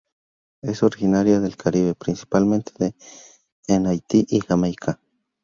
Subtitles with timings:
[0.63, 2.95] Es originaria del Caribe, principalmente
[3.67, 4.99] en Haití y Jamaica.